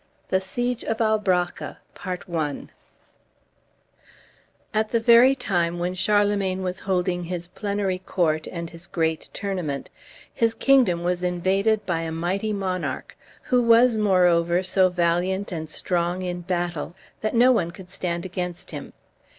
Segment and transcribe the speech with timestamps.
[0.29, 1.77] THE SIEGE OF ALBRACCA
[4.73, 9.91] At the very time when Charlemagne was holding his plenary court and his great tournament
[10.33, 16.23] his kingdom was invaded by a mighty monarch, who was moreover so valiant and strong
[16.23, 18.93] in battle that no one could stand against him.